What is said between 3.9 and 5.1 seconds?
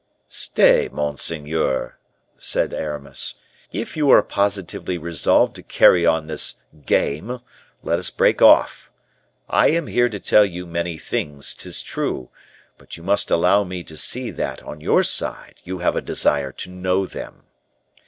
you are positively